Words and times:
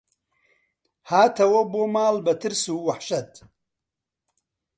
هاتەوە 1.09 1.61
بۆ 1.71 1.81
ماڵ 1.95 2.15
بە 2.25 2.33
ترس 2.41 2.63
و 2.73 2.77
وەحشەت 2.87 3.31